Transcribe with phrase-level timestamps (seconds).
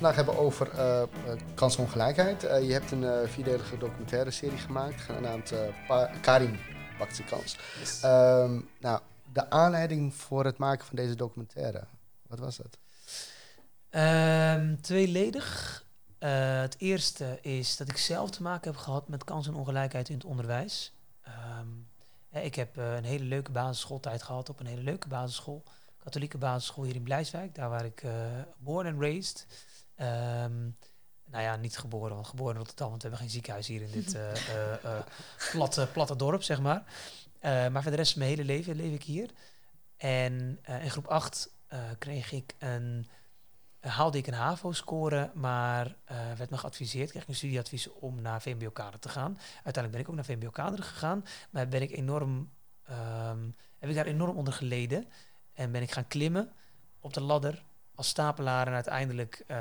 [0.00, 1.02] vandaag hebben over uh,
[1.54, 2.44] kansongelijkheid.
[2.44, 5.52] Uh, je hebt een uh, vierdelige documentaire serie gemaakt, genaamd
[6.20, 6.58] Karim
[6.98, 7.56] pakt zijn kans.
[8.02, 9.00] Ehm, nou,
[9.32, 11.84] de aanleiding voor het maken van deze documentaire,
[12.26, 12.78] wat was dat?
[13.90, 15.84] Um, tweeledig.
[16.18, 20.92] het eerste is dat ik zelf te maken heb gehad met kansenongelijkheid in het onderwijs.
[21.58, 21.88] Um,
[22.42, 25.64] ik heb een hele leuke basisschooltijd gehad op een hele leuke basisschool
[26.02, 27.54] katholieke basisschool hier in Blijswijk.
[27.54, 28.12] Daar waar ik uh,
[28.58, 29.46] born and raised.
[30.00, 30.76] Um,
[31.24, 33.90] nou ja, niet geboren, want geboren in Rotterdam, want we hebben geen ziekenhuis hier in
[33.90, 34.32] dit uh,
[34.84, 35.00] uh,
[35.52, 36.82] platte, platte dorp, zeg maar.
[37.42, 39.30] maar voor de rest van mijn hele leven leef ik hier.
[39.96, 41.50] En in groep 8
[41.98, 43.08] kreeg ik een,
[43.80, 45.96] haalde ik een HAVO-score, maar
[46.36, 49.38] werd me geadviseerd, kreeg ik een studieadvies om naar VMBO-kader te gaan.
[49.64, 52.50] Uiteindelijk ben ik ook naar VMBO-kader gegaan, maar ben ik enorm,
[52.90, 55.06] um, heb ik daar enorm onder geleden.
[55.52, 56.52] En ben ik gaan klimmen
[57.00, 57.64] op de ladder
[58.00, 59.56] als stapelaar en uiteindelijk uh,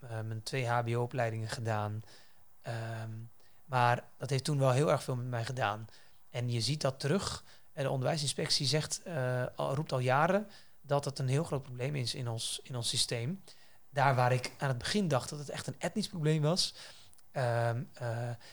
[0.00, 2.02] mijn twee HBO-opleidingen gedaan.
[2.62, 3.10] Ehm,
[3.64, 5.86] maar dat heeft toen wel heel erg veel met mij gedaan.
[6.30, 7.44] En je ziet dat terug.
[7.72, 10.48] En de onderwijsinspectie zegt, uh, al, roept al jaren
[10.80, 13.42] dat het een heel groot probleem is in ons, in ons systeem.
[13.90, 16.74] Daar waar ik aan het begin dacht dat het echt een etnisch probleem was,
[17.30, 17.82] ehm,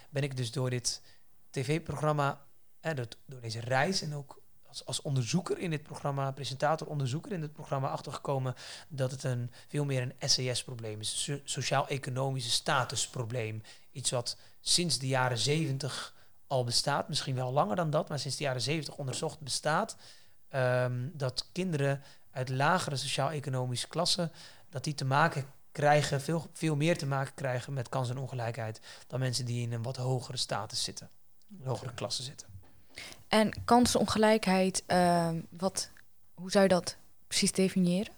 [0.09, 1.01] ben ik dus door dit
[1.49, 2.45] tv-programma,
[2.79, 4.38] en door deze reis en ook
[4.69, 8.55] als, als onderzoeker in dit programma, presentator-onderzoeker in dit programma, achtergekomen
[8.87, 11.27] dat het een, veel meer een SES-probleem is.
[11.27, 13.61] Een sociaal-economische statusprobleem.
[13.91, 16.15] Iets wat sinds de jaren zeventig
[16.47, 19.95] al bestaat, misschien wel langer dan dat, maar sinds de jaren zeventig onderzocht bestaat.
[20.55, 24.31] Um, dat kinderen uit lagere sociaal-economische klassen,
[24.69, 28.81] dat die te maken krijgen, veel, veel meer te maken krijgen met kans en ongelijkheid
[29.07, 31.09] dan mensen die in een wat hogere status zitten,
[31.59, 32.48] een hogere klasse zitten.
[33.29, 35.89] En kansenongelijkheid, uh, wat,
[36.33, 36.97] hoe zou je dat
[37.27, 38.13] precies definiëren?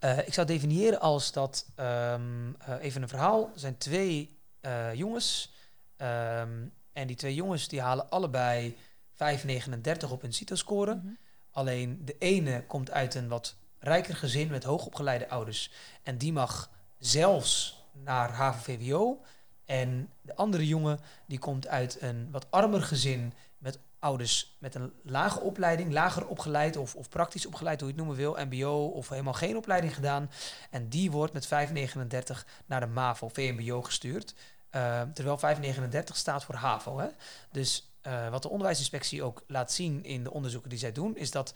[0.00, 4.94] Uh, ik zou definiëren als dat, um, uh, even een verhaal, er zijn twee uh,
[4.94, 5.52] jongens.
[5.96, 8.76] Um, en die twee jongens die halen allebei
[9.12, 10.94] 5,39 op hun CITO-score.
[10.94, 11.18] Mm -hmm.
[11.50, 15.70] Alleen de ene komt uit een wat rijker gezin met hoogopgeleide ouders.
[16.02, 19.20] En die mag zelfs naar HAVO-VWO.
[19.64, 24.92] En de andere jongen die komt uit een wat armer gezin met ouders met een
[25.02, 29.08] lage opleiding, lager opgeleid of, of praktisch opgeleid, hoe je het noemen wil, MBO of
[29.08, 30.30] helemaal geen opleiding gedaan.
[30.70, 34.34] En die wordt met 539 naar de MAVO, VMBO gestuurd.
[34.34, 36.98] Uh, terwijl 539 staat voor HAVO.
[36.98, 37.08] Hè?
[37.50, 41.30] Dus uh, wat de onderwijsinspectie ook laat zien in de onderzoeken die zij doen, is
[41.30, 41.54] dat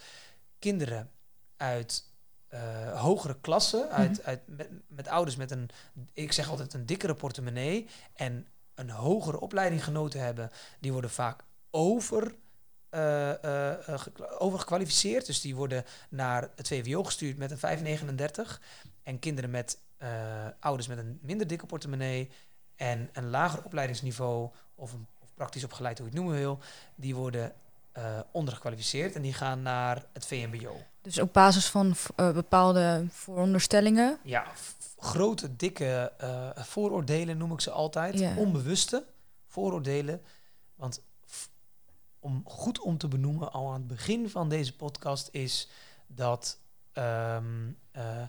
[0.58, 1.10] kinderen
[1.56, 2.04] uit
[2.50, 4.24] uh, hogere klassen, uit, mm -hmm.
[4.24, 5.70] uit, met, met, ouders met een,
[6.12, 11.46] ik zeg altijd een dikkere portemonnee en een hogere opleiding genoten hebben, die worden vaak
[11.70, 12.34] over,
[12.90, 13.74] uh, uh,
[14.38, 15.26] overgekwalificeerd.
[15.26, 18.60] Dus die worden naar het VWO gestuurd met een 539.
[19.02, 19.78] En kinderen met
[20.60, 22.30] ouders met een minder dikke portemonnee
[22.76, 26.58] en een lager opleidingsniveau of, een, of praktisch opgeleid, hoe je het noemen wil,
[26.94, 27.52] die worden
[28.30, 30.76] ondergekwalificeerd en die gaan naar het VMBO.
[31.02, 34.18] Dus op basis van bepaalde vooronderstellingen?
[34.22, 34.46] Ja,
[34.98, 36.12] grote, dikke
[36.56, 38.36] vooroordelen noem ik ze altijd.
[38.36, 39.04] Onbewuste
[39.46, 40.22] vooroordelen.
[40.74, 41.00] Want
[42.28, 45.68] om goed om te benoemen al aan het begin van deze podcast is
[46.06, 46.58] dat
[46.92, 48.22] um, uh,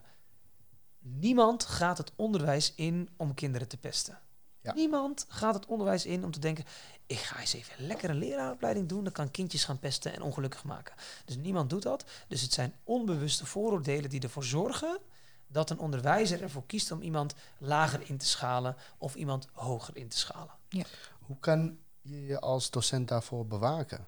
[0.99, 4.19] niemand gaat het onderwijs in om kinderen te pesten.
[4.61, 4.73] Ja.
[4.73, 6.65] Niemand gaat het onderwijs in om te denken,
[7.05, 10.63] ik ga eens even lekker een leraaropleiding doen, dan kan kindjes gaan pesten en ongelukkig
[10.63, 10.95] maken.
[11.25, 12.05] Dus niemand doet dat.
[12.27, 14.99] Dus het zijn onbewuste vooroordelen die ervoor zorgen
[15.47, 20.07] dat een onderwijzer ervoor kiest om iemand lager in te schalen of iemand hoger in
[20.07, 20.53] te schalen.
[20.69, 20.83] Ja.
[21.19, 21.77] Hoe kan
[22.09, 24.07] je als docent daarvoor bewaken?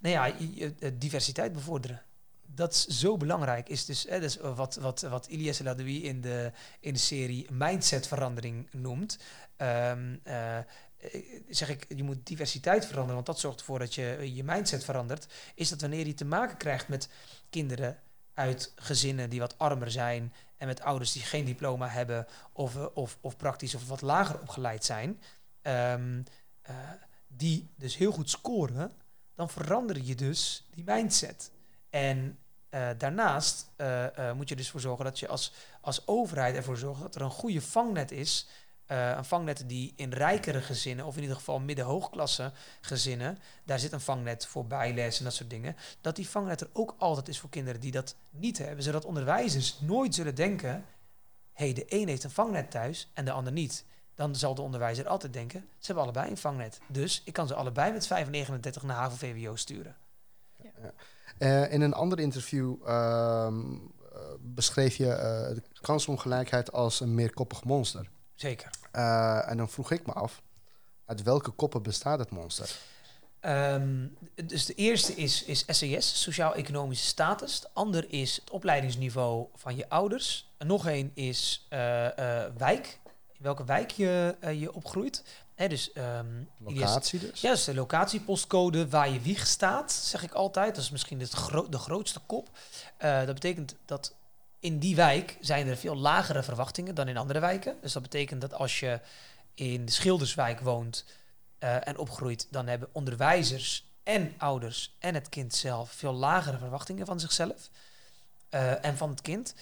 [0.00, 0.34] Nou ja,
[0.92, 2.02] diversiteit bevorderen.
[2.42, 3.68] Dat is zo belangrijk.
[3.68, 8.68] Is dus, hè, dus wat, wat, wat Ilias Ladoui in de, in de serie mindsetverandering
[8.70, 9.18] noemt.
[9.56, 10.58] Um, uh,
[11.48, 15.26] zeg ik, je moet diversiteit veranderen, want dat zorgt ervoor dat je je mindset verandert.
[15.54, 17.08] Is dat wanneer je te maken krijgt met
[17.50, 17.98] kinderen
[18.34, 23.18] uit gezinnen die wat armer zijn en met ouders die geen diploma hebben of, of,
[23.20, 25.20] of praktisch of wat lager opgeleid zijn.
[25.62, 26.24] Um,
[27.28, 28.92] die dus heel goed scoren,
[29.34, 31.50] dan verander je dus die mindset.
[31.90, 32.38] En
[32.70, 36.76] uh, daarnaast uh, uh, moet je dus voor zorgen dat je als, als overheid ervoor
[36.76, 38.48] zorgt dat er een goede vangnet is.
[38.86, 44.00] een vangnet die in rijkere gezinnen, of in ieder geval midden-hoogklasse gezinnen, daar zit een
[44.00, 45.76] vangnet voor bijles en dat soort dingen.
[46.00, 48.84] Dat die vangnet er ook altijd is voor kinderen die dat niet hebben.
[48.84, 50.84] Zodat onderwijzers nooit zullen denken,
[51.52, 53.84] hé, hey, de een heeft een vangnet thuis en de ander niet
[54.18, 56.80] dan zal de onderwijzer altijd denken, ze hebben allebei een vangnet.
[56.86, 59.96] Dus ik kan ze allebei met 539 naar HAVO-VWO sturen.
[60.56, 60.70] Ja.
[61.38, 63.48] Uh, in een ander interview uh,
[64.40, 68.08] beschreef je uh, de kansongelijkheid als een meerkoppig monster.
[68.34, 68.70] Zeker.
[68.92, 70.42] Uh, en dan vroeg ik me af,
[71.04, 72.76] uit welke koppen bestaat het monster?
[73.40, 77.60] Um, dus de eerste is, is SES, sociaal-economische status.
[77.60, 80.50] De ander is het opleidingsniveau van je ouders.
[80.56, 81.78] En nog één is uh,
[82.56, 82.98] wijk,
[83.38, 85.24] in welke wijk je, je opgroeit.
[85.54, 87.40] Hè, dus, um, locatie dus?
[87.40, 90.74] Ja, dus de locatiepostcode waar je wieg staat, zeg ik altijd.
[90.74, 92.48] Dat is misschien het gro de grootste kop.
[93.02, 94.14] Uh, dat betekent dat
[94.60, 97.76] in die wijk zijn er veel lagere verwachtingen dan in andere wijken.
[97.80, 99.00] Dus dat betekent dat als je
[99.54, 101.04] in de Schilderswijk woont
[101.60, 107.06] uh, en opgroeit, dan hebben onderwijzers en ouders en het kind zelf veel lagere verwachtingen
[107.06, 107.70] van zichzelf
[108.80, 109.54] en van het kind.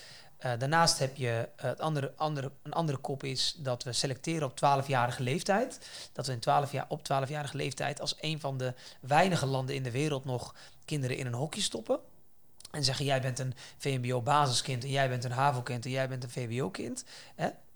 [0.46, 4.48] Uh, daarnaast heb je uh, het andere, andere, een andere kop is dat we selecteren
[4.48, 5.88] op 12-jarige leeftijd.
[6.12, 9.82] Dat we in 12 jaar, op 12-jarige leeftijd als een van de weinige landen in
[9.82, 10.54] de wereld nog
[10.84, 11.98] kinderen in een hokje stoppen.
[12.70, 16.31] En zeggen jij bent een VMBO-basiskind en jij bent een HAVO-kind en jij bent een
[16.31, 17.04] VWO-kind.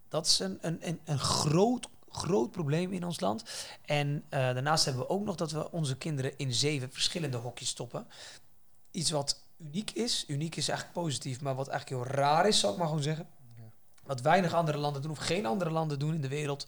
[0.08, 3.44] Dat is een, een, een, groot groot probleem in ons land.
[3.84, 7.68] En uh, daarnaast hebben we ook nog dat we onze kinderen in zeven verschillende hokjes
[7.68, 8.06] stoppen.
[8.90, 10.24] Iets wat uniek is.
[10.26, 13.28] Uniek is eigenlijk positief, maar wat eigenlijk heel raar is, zal ik maar gewoon zeggen.
[14.04, 16.66] Wat weinig andere landen doen, of geen andere landen doen in de wereld.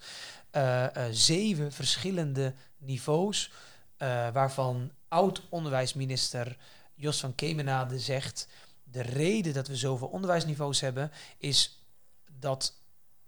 [0.52, 3.52] Uh, uh, zeven verschillende niveaus,
[3.98, 6.56] uh, waarvan oud-onderwijsminister
[6.94, 8.48] Jos van Kemenade zegt...
[8.84, 11.84] de reden dat we zoveel onderwijsniveaus hebben, is
[12.38, 12.74] dat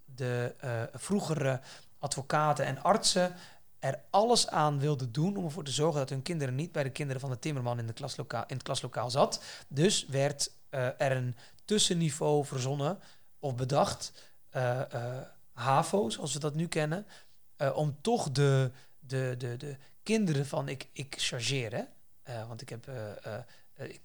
[0.04, 0.54] de
[0.92, 1.60] vroegere
[1.98, 3.34] advocaten en artsen
[3.84, 6.90] er alles aan wilden doen om ervoor te zorgen dat hun kinderen niet bij de
[6.90, 9.42] kinderen van de timmerman in, de klaslokaal, in het klaslokaal zat.
[9.68, 12.98] Dus werd uh, er een tussenniveau verzonnen
[13.38, 14.12] of bedacht,
[14.56, 15.20] uh, uh,
[15.52, 17.06] HAVO, zoals we dat nu kennen,
[17.74, 21.88] om toch de, de, de, de kinderen van, ik, ik chargeer,
[22.22, 22.90] hè, want ik heb
[23.74, 24.00] ik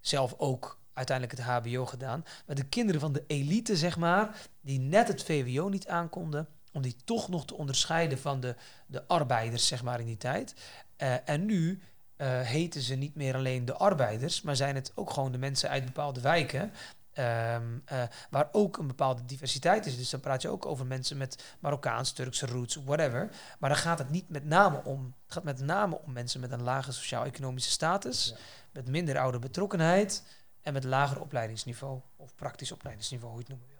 [0.00, 4.78] zelf ook uiteindelijk het HBO gedaan, maar de kinderen van de elite, zeg maar, die
[4.78, 8.54] net het VWO niet aankonden, om die toch nog te onderscheiden van de,
[8.86, 10.54] de arbeiders, zeg maar, in die tijd.
[10.98, 11.82] Uh, en nu
[12.16, 15.68] uh, heten ze niet meer alleen de arbeiders, maar zijn het ook gewoon de mensen
[15.68, 16.72] uit bepaalde wijken.
[17.18, 19.96] Um, uh, waar ook een bepaalde diversiteit is.
[19.96, 23.30] Dus dan praat je ook over mensen met Marokkaans, Turkse roots, whatever.
[23.58, 25.14] Maar dan gaat het niet met name om.
[25.24, 28.36] Het gaat met name om mensen met een lage sociaal-economische status, ja.
[28.72, 30.22] met minder oude betrokkenheid
[30.60, 33.62] en met lager opleidingsniveau of praktisch opleidingsniveau, hoe je het.
[33.68, 33.73] Ja.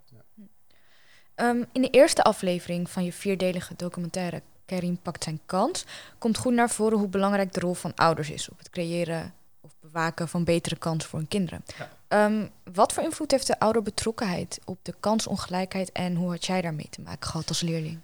[1.37, 5.85] Um, in de eerste aflevering van je vierdelige documentaire Karim pakt zijn kans,
[6.19, 9.75] komt goed naar voren hoe belangrijk de rol van ouders is op het creëren of
[9.81, 11.65] bewaken van betere kansen voor hun kinderen.
[12.09, 12.25] Ja.
[12.25, 16.89] Um, wat voor invloed heeft de ouderbetrokkenheid op de kansongelijkheid en hoe had jij daarmee
[16.91, 18.01] te maken gehad als leerling?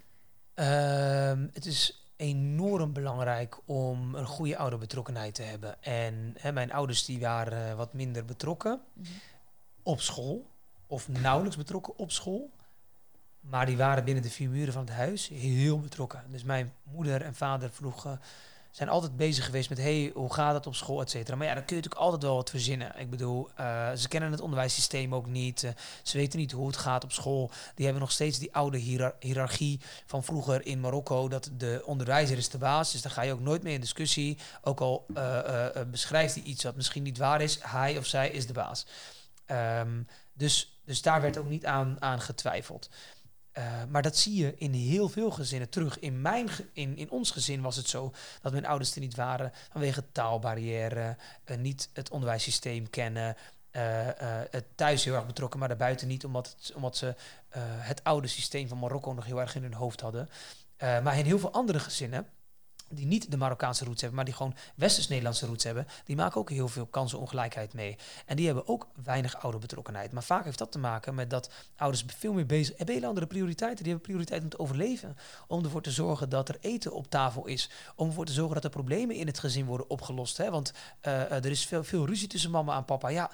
[0.54, 5.82] Um, het is enorm belangrijk om een goede ouderbetrokkenheid te hebben.
[5.82, 9.20] En hè, mijn ouders die waren wat minder betrokken mm -hmm.
[9.82, 10.46] op school
[10.86, 12.50] of nauwelijks betrokken op school.
[13.40, 16.24] Maar die waren binnen de vier muren van het huis heel betrokken.
[16.28, 18.20] Dus mijn moeder en vader vroegen,
[18.70, 21.36] zijn altijd bezig geweest met, hey, hoe gaat het op school, et cetera.
[21.36, 22.98] Maar ja, dan kun je natuurlijk altijd wel wat verzinnen.
[22.98, 25.62] Ik bedoel, uh, ze kennen het onderwijssysteem ook niet.
[25.62, 25.70] Uh,
[26.02, 27.50] ze weten niet hoe het gaat op school.
[27.74, 28.78] Die hebben nog steeds die oude
[29.20, 32.92] hiërarchie van vroeger in Marokko, dat de onderwijzer is de baas.
[32.92, 34.38] Dus daar ga je ook nooit mee in discussie.
[34.62, 38.46] Ook al uh, beschrijft hij iets wat misschien niet waar is, hij of zij is
[38.46, 38.86] de baas.
[39.46, 42.88] Um, dus, dus daar werd ook niet aan, aan getwijfeld.
[43.60, 45.98] Uh, maar dat zie je in heel veel gezinnen terug.
[45.98, 48.12] In, mijn in, in ons gezin was het zo
[48.42, 53.36] dat mijn ouders er niet waren vanwege taalbarrière, uh, niet het onderwijssysteem kennen,
[53.72, 53.82] uh,
[54.50, 57.14] het thuis heel erg betrokken, maar daarbuiten niet, omdat, het, omdat ze
[57.78, 60.28] het oude systeem van Marokko nog heel erg in hun hoofd hadden.
[60.78, 62.26] maar in heel veel andere gezinnen
[62.92, 66.50] die niet de Marokkaanse roots hebben, maar die gewoon Westers-Nederlandse roots hebben, die maken ook
[66.50, 67.96] heel veel kansenongelijkheid mee.
[68.26, 70.12] En die hebben ook weinig ouderbetrokkenheid.
[70.12, 73.26] Maar vaak heeft dat te maken met dat ouders veel meer bezig hebben hele andere
[73.26, 73.84] prioriteiten.
[73.84, 75.16] Die hebben prioriteit om te overleven.
[75.46, 77.70] Om ervoor te zorgen dat er eten op tafel is.
[77.94, 80.36] Om ervoor te zorgen dat er problemen in het gezin worden opgelost.
[80.36, 80.50] Hè?
[80.50, 83.08] Want uh, er is veel, veel ruzie tussen mama en papa.
[83.08, 83.30] Ja,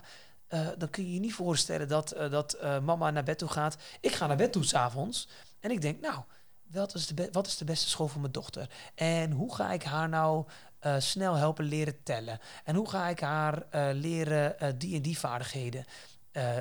[0.49, 3.77] uh, dan kun je je niet voorstellen dat, dat mama naar bed toe gaat.
[4.01, 5.29] Ik ga naar bed toe s'avonds.
[5.61, 6.23] En ik denk, nou
[6.71, 8.71] wat is, de wat is de beste school voor mijn dochter?
[8.95, 10.45] En hoe ga ik haar nou
[10.87, 12.41] uh, snel helpen leren tellen?
[12.65, 15.85] En hoe ga ik haar uh, leren uh, die en die vaardigheden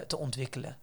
[0.08, 0.78] te ontwikkelen?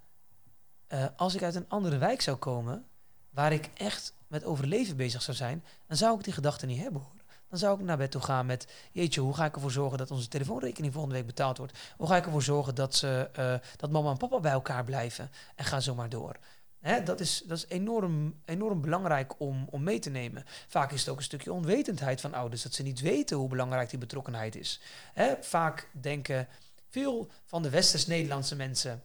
[1.16, 2.84] als ik uit een andere wijk zou komen,
[3.30, 7.00] waar ik echt met overleven bezig zou zijn, dan zou ik die gedachte niet hebben
[7.00, 7.22] hoor.
[7.48, 10.10] Dan zou ik naar bed toe gaan met, jeetje, hoe ga ik ervoor zorgen dat
[10.10, 11.78] onze telefoonrekening volgende week betaald wordt?
[11.96, 13.30] Hoe ga ik ervoor zorgen dat, ze,
[13.76, 15.30] dat mama en papa bij elkaar blijven?
[15.54, 16.36] En ga zo maar door.
[16.82, 20.44] Hè, dat is, dat is enorm, enorm belangrijk om, om mee te nemen.
[20.68, 23.90] Vaak is het ook een stukje onwetendheid van ouders, dat ze niet weten hoe belangrijk
[23.90, 24.80] die betrokkenheid is.
[25.12, 26.48] Hè, vaak denken
[26.88, 29.02] veel van de Westers-Nederlandse mensen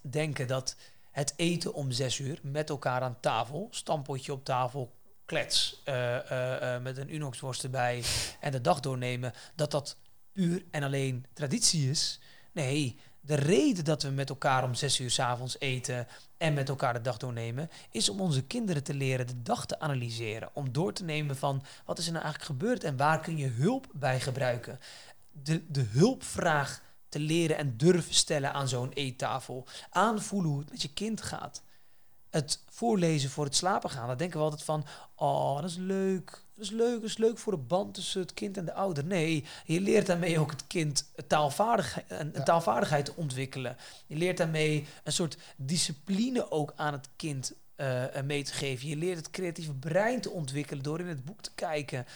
[0.00, 0.76] denken dat
[1.10, 4.92] het eten om zes uur met elkaar aan tafel, stampotje op tafel,
[5.24, 8.02] klets eh, eh, eh, met een unoxworst erbij
[8.40, 9.96] en de dag doornemen, dat dat
[10.32, 12.20] puur en alleen traditie is.
[12.52, 16.68] Nee, de reden dat we met elkaar om zes uur s avonds eten en met
[16.68, 20.50] elkaar de dag doornemen, is om onze kinderen te leren de dag te analyseren.
[20.52, 23.48] Om door te nemen van wat is er nou eigenlijk gebeurd en waar kun je
[23.48, 24.78] hulp bij gebruiken.
[25.30, 29.66] De, de hulpvraag te leren en durven stellen aan zo'n eettafel.
[29.90, 31.62] Aanvoelen hoe het met je kind gaat.
[32.30, 34.08] Het voorlezen voor het slapen gaan.
[34.08, 34.84] Dan denken we altijd van,
[35.14, 36.44] oh, dat is leuk.
[36.60, 39.04] Is leuk, is leuk voor de band tussen het kind en de ouder.
[39.04, 43.76] Nee, je leert daarmee ook het kind taalvaardigheid, een, taalvaardigheid te ontwikkelen.
[44.06, 48.88] Je leert daarmee een soort discipline ook aan het kind uh, mee te geven.
[48.88, 52.06] Je leert het creatieve brein te ontwikkelen door in het boek te kijken.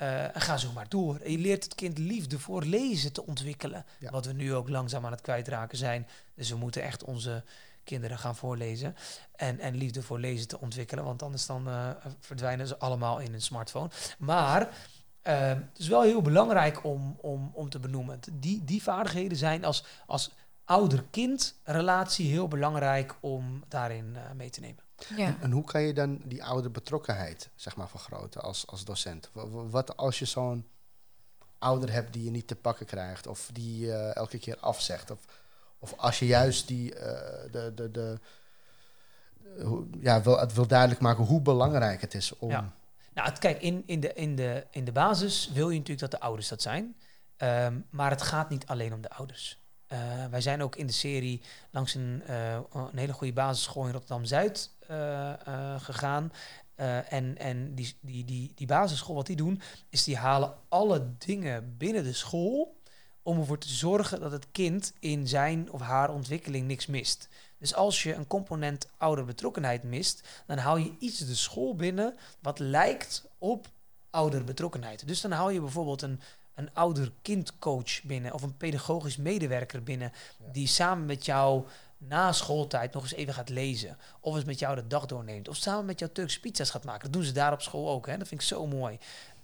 [0.00, 1.16] Uh, en ga zo maar door.
[1.16, 3.84] En je leert het kind liefde voor lezen te ontwikkelen.
[4.10, 6.06] Wat we nu ook langzaam aan het kwijtraken zijn.
[6.34, 7.44] Dus we moeten echt onze
[7.84, 8.96] kinderen gaan voorlezen.
[9.36, 11.04] En, en liefde voor lezen te ontwikkelen.
[11.04, 13.90] Want anders dan uh, verdwijnen ze allemaal in een smartphone.
[14.18, 18.20] Maar uh, het is wel heel belangrijk om, om, om te benoemen.
[18.32, 20.30] Die, die vaardigheden zijn als, als
[20.64, 24.82] ouder-kind relatie heel belangrijk om daarin uh, mee te nemen.
[25.16, 25.26] Ja.
[25.26, 29.30] En, en, hoe kan je dan die oude betrokkenheid zeg maar, vergroten als, als docent?
[29.70, 30.66] Wat als je zo'n
[31.58, 35.18] ouder hebt die je niet te pakken krijgt, of die uh, elke keer afzegt, of,
[35.82, 37.00] of als je juist die, uh,
[37.50, 38.18] de, de, de,
[40.00, 42.50] ja, wil, het wil duidelijk maken hoe belangrijk het is om.
[42.50, 42.72] Ja.
[43.14, 46.26] Nou, kijk, in, in, de, in, de, in de basis wil je natuurlijk dat de
[46.26, 46.96] ouders dat zijn.
[47.38, 49.60] Um, maar het gaat niet alleen om de ouders.
[49.88, 49.98] Uh,
[50.30, 54.70] wij zijn ook in de serie langs een, uh, een hele goede basisschool in Rotterdam-Zuid
[55.78, 56.32] gegaan.
[57.08, 61.76] en en die, die, die, die basisschool, wat die doen, is die halen alle dingen
[61.76, 62.80] binnen de school
[63.22, 67.28] om ervoor te zorgen dat het kind in zijn of haar ontwikkeling niks mist.
[67.58, 72.58] Dus als je een component ouderbetrokkenheid mist, dan haal je iets de school binnen wat
[72.58, 73.68] lijkt op
[74.10, 75.06] ouderbetrokkenheid.
[75.06, 76.20] Dus dan haal je bijvoorbeeld een,
[76.54, 80.12] een ouder-kindcoach binnen of een pedagogisch medewerker binnen
[80.52, 81.66] die samen met jou
[81.98, 83.98] na schooltijd nog eens even gaat lezen.
[84.20, 85.48] Of eens met jou de dag doorneemt.
[85.48, 87.02] Of samen met jou Turkse pizza's gaat maken.
[87.02, 88.06] Dat doen ze daar op school ook.
[88.06, 88.16] Hè?
[88.16, 88.98] Dat vind ik zo mooi.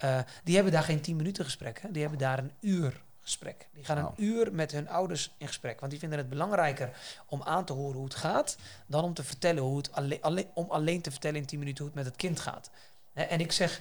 [0.05, 1.81] Uh, die hebben daar geen 10 minuten gesprek.
[1.81, 1.91] Hè?
[1.91, 3.69] Die hebben daar een uur gesprek.
[3.73, 5.81] Die gaan een uur met hun ouders in gesprek.
[5.81, 8.57] Want die vinden het belangrijker om aan te horen hoe het gaat.
[8.87, 11.85] dan om te vertellen hoe het alleen, alleen, om alleen te vertellen in 10 minuten
[11.85, 12.71] hoe het met het kind gaat.
[13.13, 13.81] En ik zeg.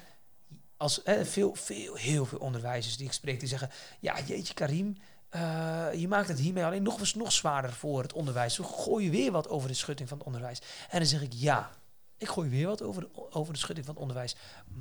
[0.78, 4.98] Als veel, veel, heel veel onderwijzers die ik spreek, die zeggen: Ja, jeetje, Karim,
[5.36, 8.58] uh, je maakt het hiermee alleen nog eens nog zwaarder voor het onderwijs.
[8.58, 10.62] We gooien weer wat over de schutting van het onderwijs.
[10.90, 11.72] En dan zeg ik ja,
[12.18, 14.36] ik gooi weer wat over de, over de schutting van het onderwijs.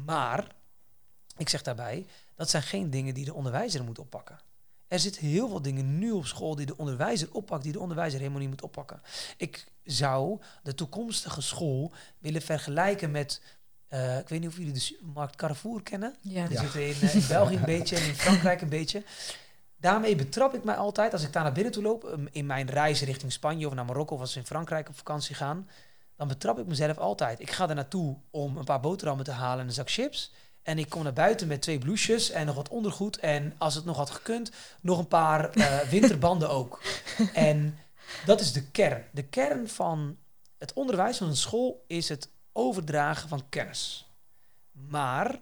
[0.04, 0.46] Maar,
[1.36, 4.38] ik zeg daarbij, dat zijn geen dingen die de onderwijzer moet oppakken.
[4.88, 8.18] Er zitten heel veel dingen nu op school die de onderwijzer oppakt, die de onderwijzer
[8.18, 9.00] helemaal niet moet oppakken.
[9.36, 13.42] Ik zou de toekomstige school willen vergelijken met
[13.90, 16.14] uh, ik weet niet of jullie de supermarkt Carrefour kennen.
[16.20, 16.46] Ja.
[16.48, 19.02] Die zitten in, uh, in België een beetje en in Frankrijk een beetje
[19.76, 22.70] daarmee betrap ik mij altijd, als ik daar naar binnen toe loop, um, in mijn
[22.70, 25.68] reis richting Spanje of naar Marokko of als we in Frankrijk op vakantie gaan,
[26.16, 27.40] dan betrap ik mezelf altijd.
[27.40, 30.32] Ik ga er naartoe om een paar boterhammen te halen en een zak chips.
[30.66, 33.18] En ik kom naar buiten met twee blouses en nog wat ondergoed.
[33.18, 36.80] En als het nog had gekund, nog een paar uh, winterbanden ook.
[37.32, 37.78] En
[38.24, 39.04] dat is de kern.
[39.12, 40.16] De kern van
[40.58, 44.10] het onderwijs van een school is het overdragen van kennis.
[44.72, 45.40] Maar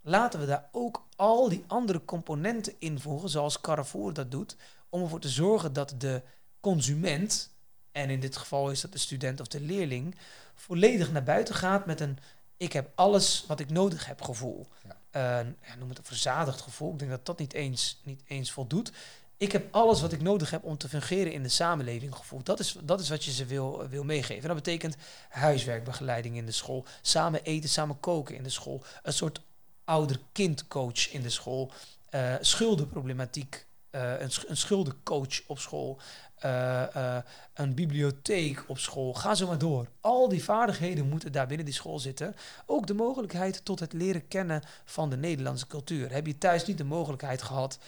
[0.00, 4.56] laten we daar ook al die andere componenten invoegen, zoals Carrefour dat doet,
[4.88, 6.22] om ervoor te zorgen dat de
[6.60, 7.50] consument,
[7.92, 10.16] en in dit geval is dat de student of de leerling,
[10.54, 12.18] volledig naar buiten gaat met een
[12.56, 14.66] ik heb alles wat ik nodig heb gevoel.
[15.12, 15.40] Ja.
[15.42, 15.46] Uh,
[15.78, 16.92] noem het een verzadigd gevoel.
[16.92, 18.92] Ik denk dat dat niet eens, niet eens voldoet.
[19.36, 22.42] Ik heb alles wat ik nodig heb om te fungeren in de samenleving gevoel.
[22.42, 24.42] Dat is, dat is wat je ze wil, wil meegeven.
[24.42, 24.96] En dat betekent
[25.28, 26.84] huiswerkbegeleiding in de school.
[27.02, 28.82] Samen eten, samen koken in de school.
[29.02, 29.40] Een soort
[29.84, 31.72] ouder-kindcoach in de school,
[32.10, 33.66] uh, schuldenproblematiek,
[33.96, 36.00] uh, een, een schuldencoach op school,
[36.44, 37.18] uh,
[37.54, 39.14] een bibliotheek op school.
[39.14, 39.88] Ga zo maar door.
[40.00, 42.36] Al die vaardigheden moeten daar binnen die school zitten.
[42.66, 46.12] Ook de mogelijkheid tot het leren kennen van de Nederlandse cultuur.
[46.12, 47.78] Heb je thuis niet de mogelijkheid gehad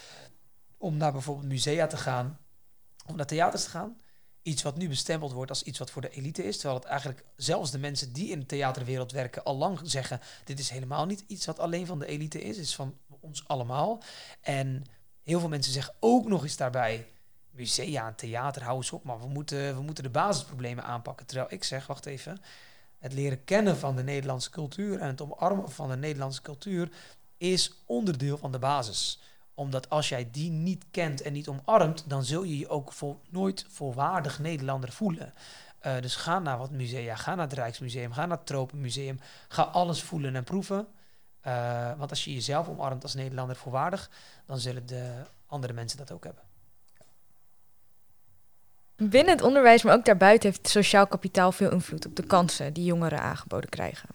[0.76, 2.38] om naar bijvoorbeeld musea te gaan,
[3.06, 3.96] of naar theaters te gaan?
[4.48, 6.56] iets wat nu bestempeld wordt als iets wat voor de elite is.
[6.56, 10.58] Terwijl het eigenlijk zelfs de mensen die in de theaterwereld werken al lang zeggen: dit
[10.58, 14.02] is helemaal niet iets wat alleen van de elite is, het is van ons allemaal.
[14.40, 14.84] En
[15.28, 17.06] heel veel mensen zeggen ook nog eens daarbij:
[17.50, 21.26] musea en theater, hou eens op, maar we moeten, we moeten de basisproblemen aanpakken.
[21.26, 22.40] Terwijl ik zeg: wacht even.
[22.98, 26.88] Het leren kennen van de Nederlandse cultuur en het omarmen van de Nederlandse cultuur
[27.36, 29.20] is onderdeel van de basis
[29.54, 32.92] Omdat als jij die niet kent en niet omarmt, dan zul je je ook
[33.28, 35.32] nooit volwaardig Nederlander voelen.
[35.86, 39.20] Uh, dus ga naar wat musea, ga naar het Rijksmuseum, ga naar het Tropenmuseum.
[39.48, 40.86] Ga alles voelen en proeven.
[41.46, 44.10] Uh, want als je jezelf omarmt als Nederlander volwaardig,
[44.46, 45.12] dan zullen de
[45.46, 46.42] andere mensen dat ook hebben.
[48.96, 52.84] Binnen het onderwijs, maar ook daarbuiten, heeft sociaal kapitaal veel invloed op de kansen die
[52.84, 54.08] jongeren aangeboden krijgen.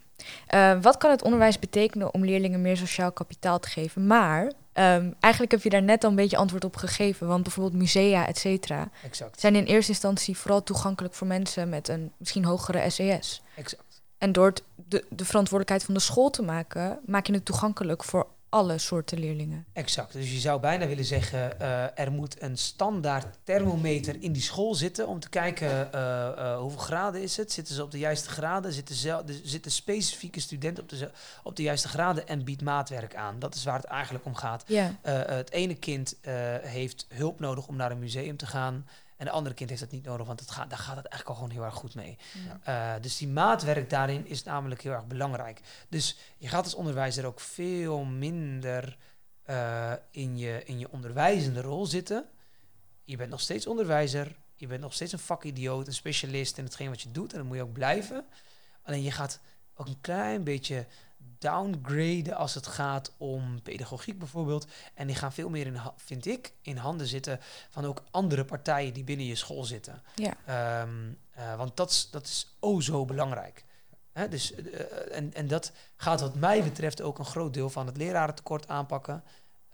[0.54, 4.08] Uh, wat kan het onderwijs betekenen om leerlingen meer sociaal kapitaal te geven?
[4.08, 4.42] Maar
[4.74, 7.28] um, eigenlijk heb je daar net al een beetje antwoord op gegeven.
[7.28, 8.90] Want bijvoorbeeld musea, et cetera,
[9.36, 13.42] zijn in eerste instantie vooral toegankelijk voor mensen met een misschien hogere SES.
[13.56, 13.93] Exact.
[14.24, 18.28] En door de, de verantwoordelijkheid van de school te maken, maak je het toegankelijk voor
[18.50, 19.66] alle soorten leerlingen.
[19.74, 20.14] Exact.
[20.14, 24.76] Dus je zou bijna willen zeggen, uh, er moet een standaard thermometer in die school
[24.76, 27.52] zitten om te kijken uh, uh, hoeveel graden is het.
[27.52, 28.74] Zitten ze op de juiste graden?
[28.74, 31.12] Zitten, de, zitten specifieke studenten op de,
[31.44, 33.40] op de juiste graden en biedt maatwerk aan?
[33.40, 34.64] Dat is waar het eigenlijk om gaat.
[34.68, 34.96] Ja.
[35.02, 36.16] het ene kind
[36.62, 38.86] heeft hulp nodig om naar een museum te gaan.
[39.24, 41.30] En de andere kind heeft dat niet nodig, want het gaat, daar gaat het eigenlijk
[41.30, 42.18] al gewoon heel erg goed mee.
[42.66, 42.96] Ja.
[42.96, 45.62] Uh, dus die maatwerk daarin is namelijk heel erg belangrijk.
[45.90, 48.98] Dus je gaat als onderwijzer ook veel minder
[49.50, 52.26] uh, in, je, in je onderwijzende rol zitten.
[53.04, 56.90] Je bent nog steeds onderwijzer, je bent nog steeds een vakidioot, een specialist in hetgeen
[56.90, 57.32] wat je doet.
[57.32, 58.26] En dat moet je ook blijven.
[58.82, 59.40] Alleen je gaat
[59.76, 60.86] ook een klein beetje
[61.38, 64.68] downgraden als het gaat om pedagogiek bijvoorbeeld.
[64.94, 67.40] En die gaan veel meer in, vind ik, in handen zitten
[67.70, 70.02] van ook andere partijen die binnen je school zitten.
[70.16, 70.82] Ja.
[70.82, 73.66] Um, uh, want dat is, dat is oh zo belangrijk.
[74.12, 77.86] Hè, dus, uh, en, en dat gaat wat mij betreft ook een groot deel van
[77.86, 79.24] het lerarentekort aanpakken.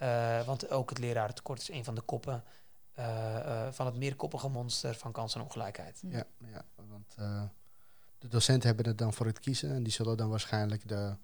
[0.02, 2.44] Uh, want ook het lerarentekort is een van de koppen
[3.72, 6.02] van het meerkoppige monster van kans en ongelijkheid.
[6.08, 7.16] Ja, ja want
[8.18, 11.16] de docenten hebben het dan voor het kiezen en die zullen dan waarschijnlijk de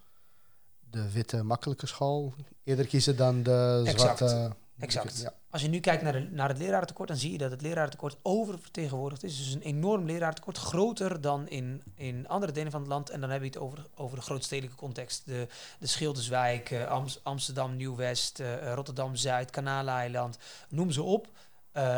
[0.96, 4.52] de witte makkelijke school eerder kiezen dan de zwarte.
[4.80, 5.22] Exact.
[5.22, 5.34] Ja.
[5.50, 8.18] Als je nu kijkt naar, de, naar het lerarentekort, dan zie je dat het lerarentekort
[8.22, 9.38] oververtegenwoordigd is.
[9.38, 13.10] Dus een enorm lerarentekort, groter dan in, in andere delen van het land.
[13.10, 15.26] En dan heb je het over, over de grootstedelijke context.
[15.26, 15.48] De,
[15.80, 20.38] de Schilderswijk, uh, Amsterdam, Nieuw-West, uh, Rotterdam-Zuid, Kanaaleiland,
[20.70, 21.28] noem ze op.
[21.74, 21.98] Uh,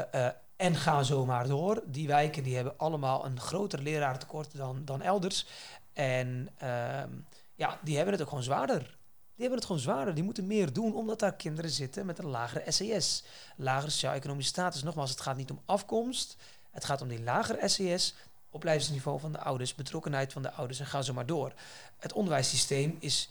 [0.55, 1.83] en ga zo maar door.
[1.85, 5.45] Die wijken die hebben allemaal een groter lerarentekort dan, dan elders.
[5.93, 7.09] En ehm,
[7.57, 8.79] ja, die hebben het ook gewoon zwaarder.
[8.79, 10.15] Die hebben het gewoon zwaarder.
[10.15, 13.23] Die moeten meer doen omdat daar kinderen zitten met een lagere SES.
[13.55, 14.83] Lagere sociaal-economische status.
[14.83, 16.37] Nogmaals, het gaat niet om afkomst.
[16.71, 18.15] Het gaat om die lagere SES,
[18.49, 21.53] opleidingsniveau van de ouders, betrokkenheid van de ouders en ga zo maar door.
[21.97, 23.29] Het onderwijssysteem is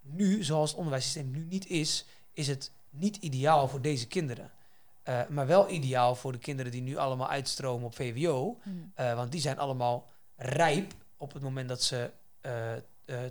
[0.00, 4.50] nu, zoals het onderwijssysteem nu niet is, is het niet ideaal voor deze kinderen.
[5.04, 8.58] Uh, maar wel ideaal voor de kinderen die nu allemaal uitstromen op VWO.
[8.62, 8.92] Mm.
[9.00, 12.10] Uh, want die zijn allemaal rijp op het moment dat ze
[12.42, 12.72] uh,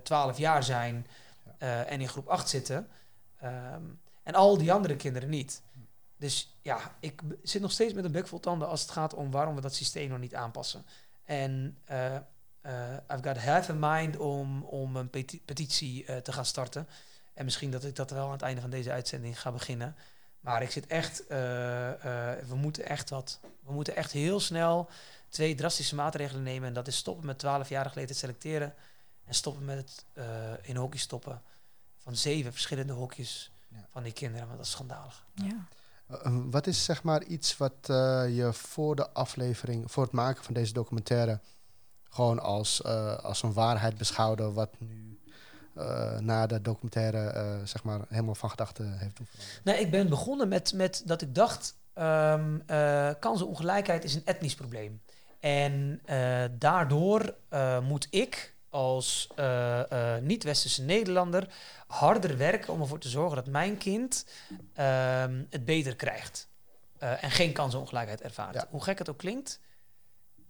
[0.02, 1.06] 12 eh, jaar zijn
[1.62, 2.88] uh, en in groep 8 zitten.
[3.44, 5.62] Um, en al die andere kinderen niet.
[6.16, 9.30] Dus ja, ik zit nog steeds met een bek vol tanden als het gaat om
[9.30, 10.86] waarom we dat systeem nog niet aanpassen.
[11.24, 12.14] En uh,
[13.10, 16.88] I've got half in mind om, om een peti petitie te gaan starten.
[17.34, 19.96] En misschien dat ik dat wel aan het einde van deze uitzending ga beginnen.
[20.40, 24.88] Maar ik zit echt, we moeten echt wat, we moeten echt heel snel
[25.28, 26.68] twee drastische maatregelen nemen.
[26.68, 28.74] En dat is stoppen met 12-jarige leeftijd selecteren.
[29.26, 30.24] En stoppen met het uh,
[30.62, 31.42] in hockey stoppen
[31.96, 33.86] van zeven verschillende hokjes ja.
[33.90, 34.46] van die kinderen.
[34.46, 35.26] Want dat is schandalig.
[35.34, 35.66] Ja.
[36.10, 40.44] Uh, wat is zeg maar iets wat uh, je voor de aflevering, voor het maken
[40.44, 41.40] van deze documentaire,
[42.08, 42.84] gewoon als,
[43.22, 45.20] als een waarheid beschouwde, wat nu
[46.18, 49.26] na de documentaire zeg maar helemaal van gedachten heeft doen
[49.64, 52.64] Nee, ik ben begonnen met, met dat ik dacht, um,
[53.18, 55.00] kansenongelijkheid is een etnisch probleem.
[55.40, 56.00] En
[56.58, 57.34] daardoor
[57.82, 61.48] moet ik, als uh, uh, niet-westerse Nederlander
[61.86, 64.26] harder werken om ervoor te zorgen dat mijn kind
[64.78, 66.48] uh, het beter krijgt.
[67.02, 68.54] Uh, en geen kansenongelijkheid ervaart.
[68.54, 68.66] Ja.
[68.70, 69.60] Hoe gek het ook klinkt,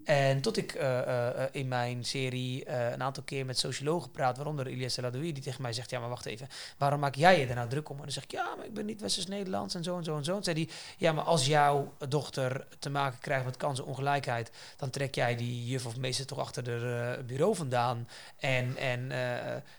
[0.06, 4.66] en tot ik uh, uh, in mijn serie een aantal keer met sociologen praat, waaronder
[4.66, 7.54] Elias Ladoui, die tegen mij zegt: Ja, maar wacht even, waarom maak jij je er
[7.54, 7.96] nou druk om?
[7.96, 10.24] En dan zeg ik: Ja, maar ik ben niet Westers-Nederlands en zo en zo en
[10.24, 10.36] zo.
[10.36, 15.14] En zei hij: Ja, maar als jouw dochter te maken krijgt met kansenongelijkheid, dan trek
[15.14, 18.08] jij die juf of meester toch achter de bureau vandaan.
[18.36, 19.12] En, en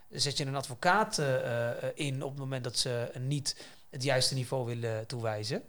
[0.09, 1.21] zet je een advocaat
[1.93, 5.63] in op het moment dat ze niet het juiste niveau willen toewijzen.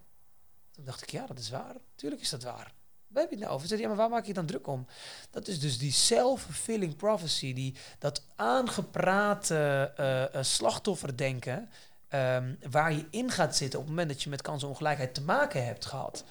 [0.72, 1.74] Toen dacht ik: Ja, dat is waar.
[1.94, 2.76] Tuurlijk is dat waar.
[3.08, 3.68] Waar heb je het nou over?
[3.68, 4.86] Zeg, ja, maar waar maak je dan druk om?
[5.30, 11.70] Dat is dus die self-fulfilling prophecy, die, dat aangeprate uh, uh, slachtofferdenken,
[12.14, 15.64] um, waar je in gaat zitten op het moment dat je met kansenongelijkheid te maken
[15.64, 16.24] hebt gehad.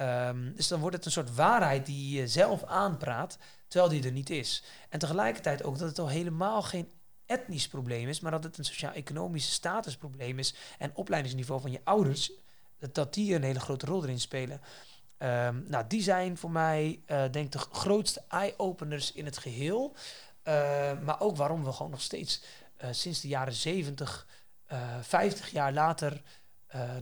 [0.00, 4.12] Um, dus dan wordt het een soort waarheid die je zelf aanpraat, terwijl die er
[4.12, 4.64] niet is.
[4.88, 6.88] En tegelijkertijd ook dat het al helemaal geen
[7.26, 12.32] etnisch probleem is, maar dat het een sociaal-economisch statusprobleem is en opleidingsniveau van je ouders,
[12.78, 14.60] dat, dat die een hele grote rol erin spelen.
[15.24, 19.94] Ehm, nou, die zijn voor mij, eh, denk ik, de grootste eye-openers in het geheel.
[20.42, 20.54] Eh,
[21.00, 22.42] maar ook waarom we gewoon nog steeds
[22.76, 24.26] eh, sinds de jaren 70,
[25.00, 26.22] 50 jaar later,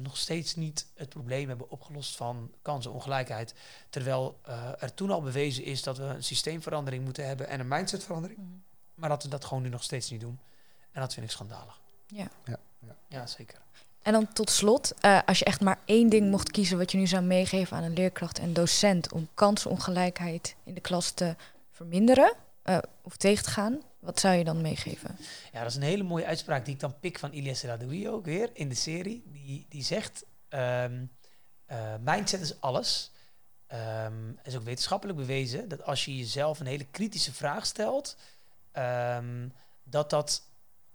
[0.01, 3.55] nog steeds niet het probleem hebben opgelost van kansenongelijkheid.
[3.91, 4.41] Terwijl
[4.79, 8.39] er toen al bewezen is dat we een systeemverandering moeten hebben en een mindsetverandering.
[8.39, 8.49] Mhm.
[8.95, 10.41] Maar dat we dat gewoon nu nog steeds niet doen.
[10.93, 11.81] En dat vind ik schandalig.
[12.07, 12.31] Ja.
[12.45, 12.97] Ja, ja.
[13.09, 13.59] ja zeker.
[14.03, 16.99] En dan tot slot, eh, als je echt maar één ding mocht kiezen wat je
[16.99, 21.37] nu zou meegeven aan een leerkracht en docent om kansenongelijkheid in de klas te
[21.71, 22.35] verminderen
[22.65, 25.17] uh, of tegen te gaan, wat zou je dan meegeven?
[25.53, 28.25] Ja, dat is een hele mooie uitspraak die ik dan pik van Ilias Radoui ook
[28.25, 29.23] weer in de serie.
[29.27, 31.11] Die, die zegt, um,
[31.71, 33.11] uh, mindset is alles.
[34.07, 38.17] Um, is ook wetenschappelijk bewezen dat als je jezelf een hele kritische vraag stelt,
[38.73, 39.53] um,
[39.85, 40.43] dat dat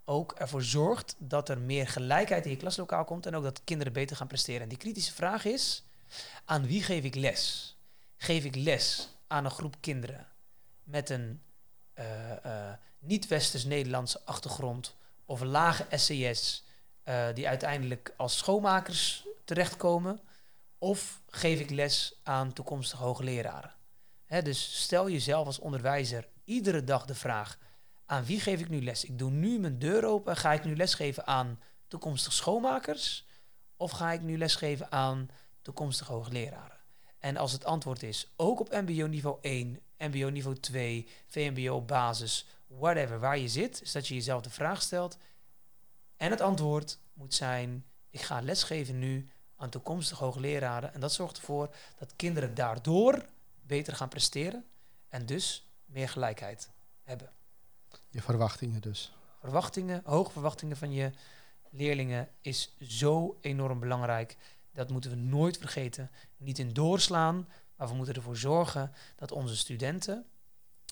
[0.08, 3.92] ook ervoor zorgt dat er meer gelijkheid in je klaslokaal komt en ook dat kinderen
[3.92, 4.62] beter gaan presteren.
[4.62, 5.84] En die kritische vraag is,
[6.44, 7.76] aan wie geef ik les?
[8.16, 10.26] Geef ik les aan een groep kinderen
[10.84, 11.42] met een
[11.94, 12.04] uh,
[12.46, 16.64] uh, niet-westers-Nederlandse achtergrond of een lage SCS
[17.04, 20.20] uh, die uiteindelijk als schoonmakers terechtkomen?
[20.78, 23.74] Of geef ik les aan toekomstige hoogleraren?
[24.26, 27.58] Dus stel jezelf als onderwijzer iedere dag de vraag:
[28.08, 29.04] aan wie geef ik nu les?
[29.04, 30.36] Ik doe nu mijn deur open.
[30.36, 33.26] Ga ik nu lesgeven aan toekomstige schoonmakers?
[33.76, 35.28] Of ga ik nu lesgeven aan
[35.62, 36.76] toekomstige hoogleraren?
[37.18, 42.46] En als het antwoord is ook op MBO niveau 1, MBO niveau 2, VMBO basis,
[42.66, 45.18] whatever, waar je zit, is dat je jezelf de vraag stelt.
[46.16, 50.94] En het antwoord moet zijn: ik ga lesgeven nu aan toekomstige hoogleraren.
[50.94, 53.24] En dat zorgt ervoor dat kinderen daardoor
[53.60, 54.64] beter gaan presteren
[55.08, 56.70] en dus meer gelijkheid
[57.02, 57.36] hebben.
[58.08, 59.12] Je verwachtingen dus.
[59.40, 61.10] Verwachtingen, hoge verwachtingen van je
[61.70, 64.36] leerlingen is zo enorm belangrijk.
[64.72, 66.10] Dat moeten we nooit vergeten.
[66.36, 70.26] Niet in doorslaan, maar we moeten ervoor zorgen dat onze studenten,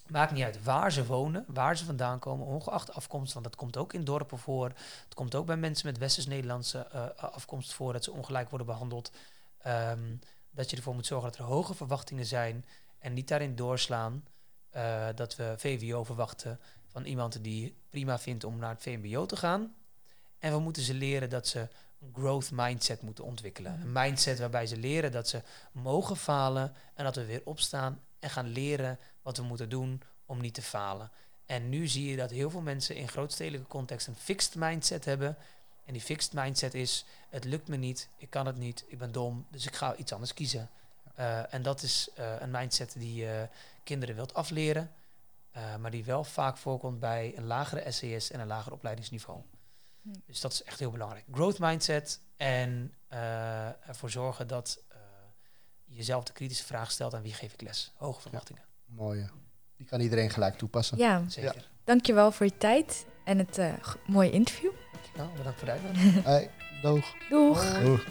[0.06, 3.76] maakt niet uit waar ze wonen, waar ze vandaan komen, ongeacht afkomst, want dat komt
[3.76, 4.68] ook in dorpen voor.
[5.04, 9.12] Het komt ook bij mensen met Westers-Nederlandse uh, afkomst voor dat ze ongelijk worden behandeld.
[9.66, 12.64] Um, dat je ervoor moet zorgen dat er hoge verwachtingen zijn
[12.98, 14.24] en niet daarin doorslaan.
[14.76, 16.60] Uh, dat we VWO verwachten
[16.96, 19.74] van iemand die prima vindt om naar het VMBO te gaan.
[20.38, 21.68] En we moeten ze leren dat ze
[22.00, 23.80] een growth mindset moeten ontwikkelen.
[23.80, 28.30] Een mindset waarbij ze leren dat ze mogen falen en dat we weer opstaan en
[28.30, 31.10] gaan leren wat we moeten doen om niet te falen.
[31.46, 35.36] En nu zie je dat heel veel mensen in grootstedelijke context een fixed mindset hebben.
[35.84, 39.12] En die fixed mindset is: het lukt me niet, ik kan het niet, ik ben
[39.12, 40.70] dom, dus ik ga iets anders kiezen.
[41.18, 43.30] Uh, en dat is uh, een mindset die uh,
[43.84, 44.90] kinderen wilt afleren.
[45.56, 49.40] Uh, maar die wel vaak voorkomt bij een lagere SCS en een lager opleidingsniveau.
[50.02, 50.08] Hm.
[50.26, 51.24] Dus dat is echt heel belangrijk.
[51.32, 54.96] Growth mindset en uh, ervoor zorgen dat uh,
[55.84, 57.92] je jezelf de kritische vraag stelt aan wie geef ik les.
[57.94, 58.62] Hoge verwachtingen.
[58.86, 59.30] Ja, mooi.
[59.76, 60.98] Die kan iedereen gelijk toepassen.
[60.98, 61.54] Ja, zeker.
[61.54, 61.62] Ja.
[61.84, 63.60] Dankjewel voor je tijd en het
[64.06, 64.72] mooie interview.
[65.16, 66.24] Nou, bedankt voor de uitnodiging.
[66.34, 66.50] hey,
[66.82, 67.14] doeg.
[67.28, 67.80] Doeg.
[67.82, 68.06] Doeg.